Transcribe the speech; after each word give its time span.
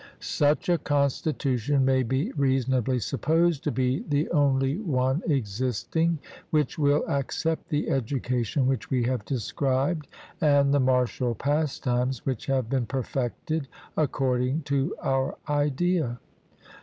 Such 0.19 0.67
a 0.67 0.79
constitution 0.79 1.85
may 1.85 2.01
be 2.01 2.31
reasonably 2.31 2.97
supposed 2.97 3.63
to 3.65 3.71
be 3.71 4.03
the 4.09 4.27
only 4.31 4.79
one 4.79 5.21
existing 5.27 6.17
which 6.49 6.79
will 6.79 7.05
accept 7.07 7.69
the 7.69 7.87
education 7.87 8.65
which 8.65 8.89
we 8.89 9.03
have 9.03 9.23
described, 9.25 10.07
and 10.41 10.73
the 10.73 10.79
martial 10.79 11.35
pastimes 11.35 12.25
which 12.25 12.47
have 12.47 12.67
been 12.67 12.87
perfected 12.87 13.67
according 13.95 14.63
to 14.63 14.95
our 15.03 15.37
idea. 15.47 16.17